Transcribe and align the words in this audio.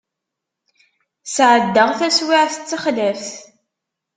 Sεeddaɣ 1.33 1.89
taswiεt 1.99 2.55
d 2.61 2.63
taxlaft. 2.69 3.31